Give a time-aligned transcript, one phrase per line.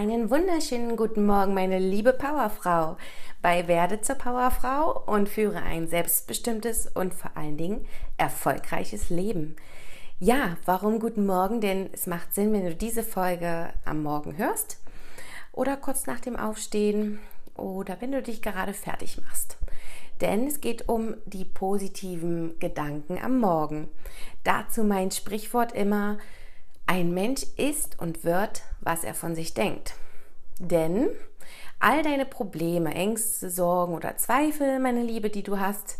[0.00, 2.96] Einen wunderschönen guten Morgen, meine liebe Powerfrau.
[3.42, 7.84] Bei Werde zur Powerfrau und führe ein selbstbestimmtes und vor allen Dingen
[8.16, 9.56] erfolgreiches Leben.
[10.18, 11.60] Ja, warum guten Morgen?
[11.60, 14.80] Denn es macht Sinn, wenn du diese Folge am Morgen hörst
[15.52, 17.18] oder kurz nach dem Aufstehen
[17.54, 19.58] oder wenn du dich gerade fertig machst.
[20.22, 23.88] Denn es geht um die positiven Gedanken am Morgen.
[24.44, 26.16] Dazu mein Sprichwort immer,
[26.90, 29.94] ein Mensch ist und wird, was er von sich denkt.
[30.58, 31.08] Denn
[31.78, 35.98] all deine Probleme, Ängste, Sorgen oder Zweifel, meine Liebe, die du hast,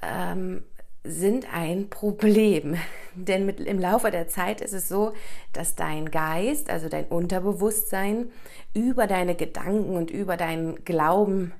[0.00, 0.62] ähm,
[1.02, 2.76] sind ein Problem.
[3.16, 5.12] Denn mit, im Laufe der Zeit ist es so,
[5.52, 8.30] dass dein Geist, also dein Unterbewusstsein,
[8.74, 11.52] über deine Gedanken und über deinen Glauben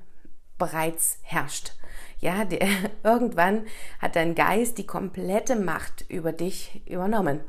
[0.57, 1.73] bereits herrscht.
[2.21, 2.65] Ja, der,
[3.03, 3.65] irgendwann
[3.99, 7.41] hat dein Geist die komplette Macht über dich übernommen.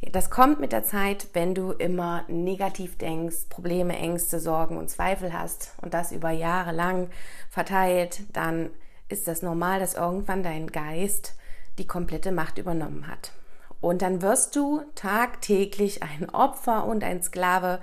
[0.00, 5.32] Das kommt mit der Zeit, wenn du immer negativ denkst, Probleme, Ängste, Sorgen und Zweifel
[5.32, 7.10] hast und das über Jahre lang
[7.50, 8.70] verteilt, dann
[9.08, 11.34] ist das normal, dass irgendwann dein Geist
[11.78, 13.32] die komplette Macht übernommen hat.
[13.80, 17.80] Und dann wirst du tagtäglich ein Opfer und ein Sklave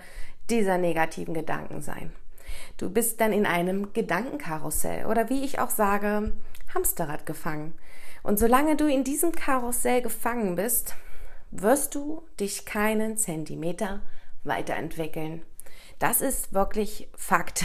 [0.49, 2.11] dieser negativen Gedanken sein.
[2.77, 6.33] Du bist dann in einem Gedankenkarussell oder wie ich auch sage,
[6.73, 7.73] Hamsterrad gefangen.
[8.23, 10.95] Und solange du in diesem Karussell gefangen bist,
[11.51, 14.01] wirst du dich keinen Zentimeter
[14.43, 15.43] weiterentwickeln.
[15.99, 17.63] Das ist wirklich Fakt.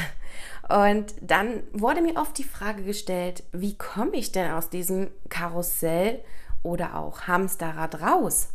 [0.69, 6.22] Und dann wurde mir oft die Frage gestellt, wie komme ich denn aus diesem Karussell
[6.62, 8.50] oder auch Hamsterrad raus?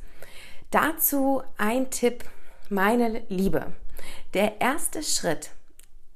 [0.72, 2.24] Dazu ein Tipp,
[2.70, 3.74] meine Liebe.
[4.34, 5.52] Der erste Schritt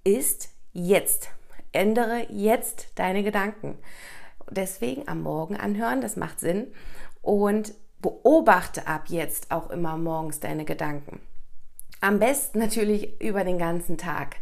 [0.03, 1.29] ist jetzt.
[1.71, 3.77] Ändere jetzt deine Gedanken.
[4.49, 6.67] Deswegen am Morgen anhören, das macht Sinn.
[7.21, 11.19] Und beobachte ab jetzt auch immer morgens deine Gedanken.
[12.01, 14.37] Am besten natürlich über den ganzen Tag.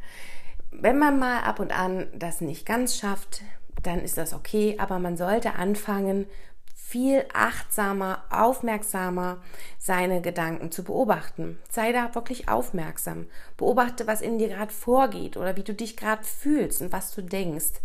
[0.71, 3.41] Wenn man mal ab und an das nicht ganz schafft,
[3.81, 6.27] dann ist das okay, aber man sollte anfangen,
[6.75, 9.41] viel achtsamer, aufmerksamer
[9.77, 11.59] seine Gedanken zu beobachten.
[11.69, 13.25] Sei da wirklich aufmerksam.
[13.57, 17.23] Beobachte, was in dir gerade vorgeht oder wie du dich gerade fühlst und was du
[17.23, 17.81] denkst.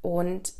[0.00, 0.54] Und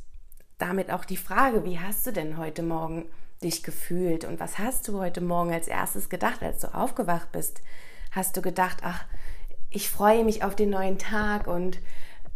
[0.58, 3.06] damit auch die Frage, wie hast du denn heute Morgen
[3.42, 4.25] dich gefühlt?
[4.25, 7.60] Und was hast du heute Morgen als erstes gedacht, als du aufgewacht bist?
[8.10, 9.04] Hast du gedacht, ach,
[9.70, 11.78] ich freue mich auf den neuen Tag und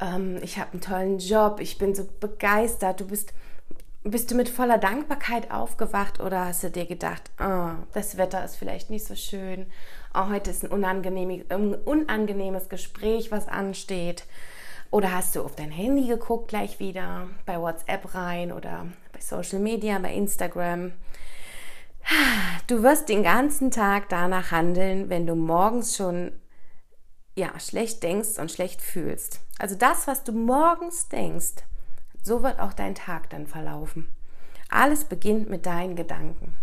[0.00, 3.32] ähm, ich habe einen tollen Job, ich bin so begeistert, du bist,
[4.04, 8.56] bist du mit voller Dankbarkeit aufgewacht oder hast du dir gedacht, oh, das Wetter ist
[8.56, 9.66] vielleicht nicht so schön,
[10.14, 14.24] oh, heute ist ein unangenehmes, ein unangenehmes Gespräch, was ansteht.
[14.92, 19.60] Oder hast du auf dein Handy geguckt gleich wieder, bei WhatsApp rein oder bei Social
[19.60, 20.92] Media, bei Instagram?
[22.66, 26.32] Du wirst den ganzen Tag danach handeln, wenn du morgens schon
[27.34, 29.40] ja, schlecht denkst und schlecht fühlst.
[29.58, 31.64] Also das, was du morgens denkst,
[32.22, 34.08] so wird auch dein Tag dann verlaufen.
[34.68, 36.54] Alles beginnt mit deinen Gedanken.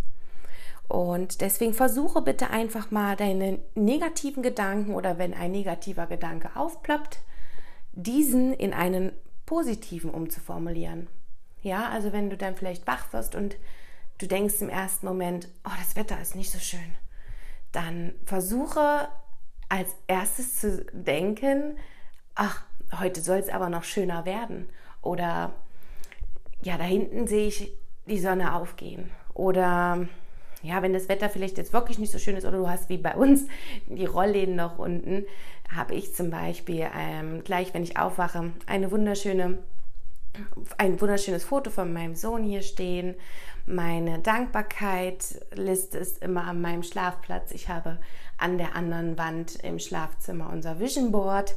[0.87, 7.19] Und deswegen versuche bitte einfach mal deine negativen Gedanken oder wenn ein negativer Gedanke aufploppt,
[7.93, 9.11] diesen in einen
[9.45, 11.07] positiven umzuformulieren.
[11.63, 13.55] Ja, also wenn du dann vielleicht wach wirst und
[14.19, 16.95] du denkst im ersten Moment, oh, das Wetter ist nicht so schön,
[17.71, 19.07] dann versuche
[19.69, 21.77] als erstes zu denken,
[22.35, 22.63] ach,
[22.99, 24.69] heute soll es aber noch schöner werden.
[25.01, 25.53] Oder
[26.61, 27.73] ja, da hinten sehe ich
[28.05, 29.09] die Sonne aufgehen.
[29.33, 30.07] Oder
[30.61, 32.97] ja, wenn das Wetter vielleicht jetzt wirklich nicht so schön ist oder du hast wie
[32.97, 33.47] bei uns
[33.87, 35.25] die Rollläden noch unten,
[35.73, 39.57] habe ich zum Beispiel ähm, gleich, wenn ich aufwache, eine wunderschöne,
[40.77, 43.15] ein wunderschönes Foto von meinem Sohn hier stehen.
[43.65, 47.51] Meine Dankbarkeit-Liste ist immer an meinem Schlafplatz.
[47.51, 47.99] Ich habe
[48.37, 51.55] an der anderen Wand im Schlafzimmer unser Vision Board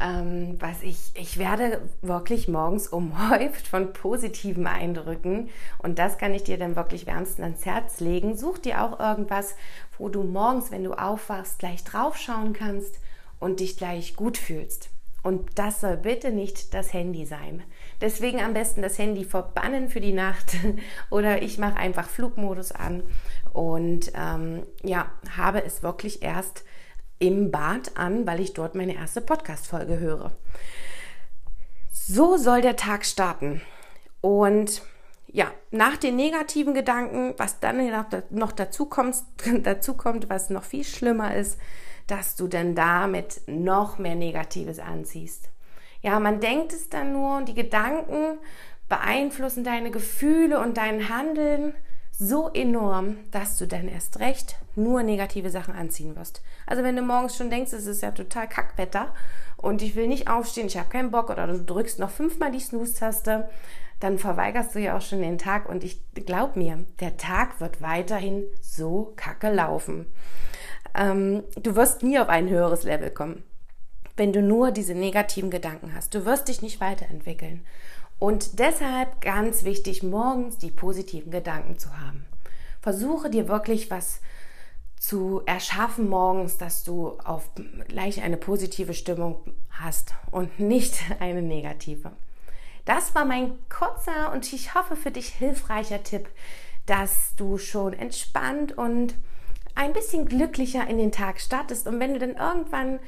[0.00, 6.44] ähm, was ich, ich werde wirklich morgens umhäuft von positiven Eindrücken und das kann ich
[6.44, 8.36] dir dann wirklich wärmstens ans Herz legen.
[8.36, 9.54] Such dir auch irgendwas,
[9.98, 13.00] wo du morgens, wenn du aufwachst, gleich draufschauen kannst
[13.40, 14.90] und dich gleich gut fühlst.
[15.26, 17.64] Und das soll bitte nicht das Handy sein.
[18.00, 20.54] Deswegen am besten das Handy verbannen für die Nacht
[21.10, 23.02] oder ich mache einfach Flugmodus an
[23.52, 26.62] und ähm, ja, habe es wirklich erst
[27.18, 30.30] im Bad an, weil ich dort meine erste Podcast-Folge höre.
[31.90, 33.62] So soll der Tag starten.
[34.20, 34.80] Und
[35.26, 37.80] ja, nach den negativen Gedanken, was dann
[38.30, 39.16] noch dazu kommt,
[39.64, 41.58] dazu kommt, was noch viel schlimmer ist,
[42.06, 45.48] dass du dann damit noch mehr Negatives anziehst.
[46.02, 48.38] Ja, man denkt es dann nur und die Gedanken
[48.88, 51.74] beeinflussen deine Gefühle und dein Handeln
[52.18, 56.42] so enorm, dass du dann erst recht nur negative Sachen anziehen wirst.
[56.66, 59.12] Also wenn du morgens schon denkst, es ist ja total Kackwetter
[59.56, 62.60] und ich will nicht aufstehen, ich habe keinen Bock oder du drückst noch fünfmal die
[62.60, 63.48] Snooze-Taste,
[64.00, 67.82] dann verweigerst du ja auch schon den Tag und ich glaub mir, der Tag wird
[67.82, 70.06] weiterhin so kacke laufen.
[70.96, 73.44] Ähm, du wirst nie auf ein höheres Level kommen,
[74.16, 76.14] wenn du nur diese negativen Gedanken hast.
[76.14, 77.64] Du wirst dich nicht weiterentwickeln.
[78.18, 82.24] Und deshalb ganz wichtig, morgens die positiven Gedanken zu haben.
[82.80, 84.20] Versuche dir wirklich was
[84.98, 87.50] zu erschaffen morgens, dass du auf
[87.88, 89.40] gleich eine positive Stimmung
[89.70, 92.12] hast und nicht eine negative.
[92.86, 96.28] Das war mein kurzer und ich hoffe für dich hilfreicher Tipp,
[96.86, 99.14] dass du schon entspannt und
[99.76, 101.86] ein bisschen glücklicher in den Tag startest.
[101.86, 102.98] Und wenn du dann irgendwann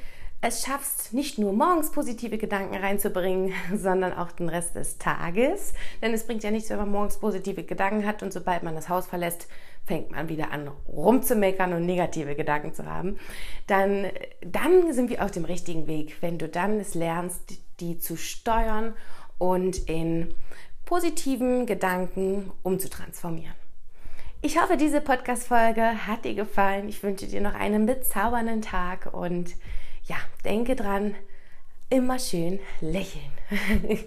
[0.41, 5.73] es schaffst, nicht nur morgens positive Gedanken reinzubringen, sondern auch den Rest des Tages.
[6.01, 8.87] Denn es bringt ja nichts, wenn man morgens positive Gedanken hat und sobald man das
[8.87, 9.47] Haus verlässt,
[9.85, 13.17] fängt man wieder an rumzumeckern und negative Gedanken zu haben.
[13.67, 14.07] Dann,
[14.41, 18.93] dann sind wir auf dem richtigen Weg, wenn du dann es lernst, die zu steuern
[19.39, 20.33] und in
[20.85, 23.55] positiven Gedanken umzutransformieren.
[24.41, 26.87] Ich hoffe, diese Podcast-Folge hat dir gefallen.
[26.87, 29.53] Ich wünsche dir noch einen bezaubernden Tag und
[30.05, 30.15] ja,
[30.45, 31.13] denke dran,
[31.89, 33.31] immer schön lächeln.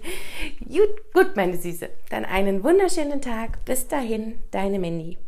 [0.59, 1.87] gut, gut, meine Süße.
[2.09, 3.63] Dann einen wunderschönen Tag.
[3.65, 5.19] Bis dahin, deine Mandy.